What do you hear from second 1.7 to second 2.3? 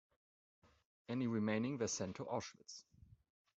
were sent to